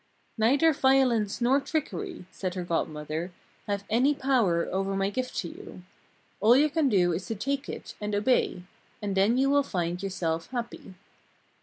"Neither 0.39 0.73
violence 0.73 1.41
nor 1.41 1.59
trickery," 1.59 2.25
said 2.31 2.55
her 2.55 2.63
Godmother, 2.63 3.31
"have 3.67 3.83
any 3.87 4.15
power 4.15 4.65
over 4.65 4.95
my 4.95 5.11
gift 5.11 5.35
to 5.37 5.47
you. 5.47 5.83
All 6.39 6.57
you 6.57 6.71
can 6.71 6.89
do 6.89 7.13
is 7.13 7.27
to 7.27 7.35
take 7.35 7.69
it, 7.69 7.93
and 8.01 8.15
obey. 8.15 8.63
And 8.99 9.13
then 9.13 9.37
you 9.37 9.51
will 9.51 9.61
find 9.61 10.01
yourself 10.01 10.47
happy." 10.49 10.95